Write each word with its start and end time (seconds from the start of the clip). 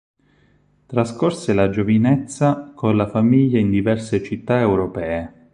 Trascorse 0.87 1.53
la 1.53 1.69
giovinezza 1.69 2.71
con 2.73 2.97
la 2.97 3.05
famiglia 3.07 3.59
in 3.59 3.69
diverse 3.69 4.23
città 4.23 4.59
europee. 4.59 5.49